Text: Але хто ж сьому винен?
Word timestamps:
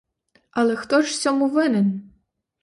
Але 0.51 0.75
хто 0.75 1.01
ж 1.01 1.17
сьому 1.17 1.47
винен? 1.49 2.01